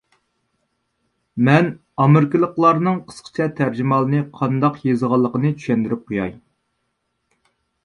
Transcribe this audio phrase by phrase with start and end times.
[1.49, 1.69] مەن
[2.05, 6.35] ئامېرىكىلىقلارنىڭ قىسقىچە تەرجىمىھالىنى قانداق يازىدىغانلىقىنى چۈشەندۈرۈپ قوياي.